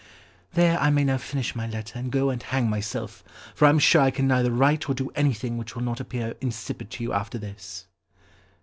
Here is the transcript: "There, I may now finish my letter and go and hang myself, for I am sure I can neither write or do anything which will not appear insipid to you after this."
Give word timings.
"There, 0.53 0.79
I 0.79 0.89
may 0.89 1.03
now 1.03 1.19
finish 1.19 1.55
my 1.55 1.67
letter 1.67 1.99
and 1.99 2.11
go 2.11 2.31
and 2.31 2.41
hang 2.41 2.67
myself, 2.67 3.23
for 3.53 3.67
I 3.67 3.69
am 3.69 3.77
sure 3.77 4.01
I 4.01 4.09
can 4.09 4.27
neither 4.27 4.49
write 4.49 4.89
or 4.89 4.95
do 4.95 5.11
anything 5.13 5.59
which 5.59 5.75
will 5.75 5.83
not 5.83 5.99
appear 5.99 6.33
insipid 6.41 6.89
to 6.93 7.03
you 7.03 7.13
after 7.13 7.37
this." 7.37 7.85